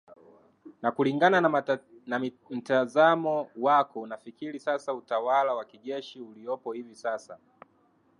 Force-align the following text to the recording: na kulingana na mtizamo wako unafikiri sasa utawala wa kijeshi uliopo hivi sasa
na 0.81 0.91
kulingana 0.91 1.63
na 2.05 2.19
mtizamo 2.49 3.51
wako 3.57 4.01
unafikiri 4.01 4.59
sasa 4.59 4.93
utawala 4.93 5.53
wa 5.53 5.65
kijeshi 5.65 6.21
uliopo 6.21 6.73
hivi 6.73 6.95
sasa 6.95 7.37